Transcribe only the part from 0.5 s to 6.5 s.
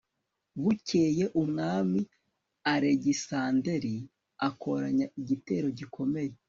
bukeye, umwami alegisanderi akoranya igitero gikomeye